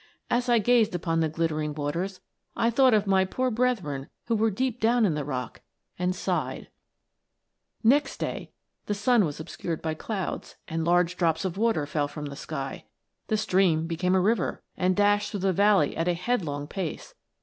As 0.31 0.49
I 0.49 0.57
gazed 0.57 0.95
upon 0.95 1.19
the 1.19 1.29
glittering 1.29 1.75
waters 1.75 2.21
I 2.55 2.71
thought 2.71 2.95
of 2.95 3.05
my 3.05 3.23
poor 3.23 3.51
brethren 3.51 4.09
who 4.25 4.35
were 4.35 4.49
deep 4.49 4.79
down 4.79 5.05
in 5.05 5.13
the 5.13 5.23
rock, 5.23 5.61
and 5.99 6.15
sighed!" 6.15 6.69
Next 7.93 8.17
day 8.17 8.49
the 8.87 8.95
sun 8.95 9.25
was 9.25 9.39
obscured 9.39 9.79
by 9.79 9.93
clouds, 9.93 10.55
and 10.67 10.83
large 10.83 11.17
drops 11.17 11.45
of 11.45 11.55
water 11.55 11.85
fell 11.85 12.07
from 12.07 12.25
the 12.25 12.35
sky. 12.35 12.85
The 13.27 13.37
stream 13.37 13.85
became 13.85 14.15
a 14.15 14.19
river, 14.19 14.63
and 14.75 14.95
dashed 14.95 15.29
through 15.29 15.41
the 15.41 15.53
valley 15.53 15.95
at 15.95 16.07
a 16.07 16.15
headlong 16.15 16.65
pace. 16.65 17.13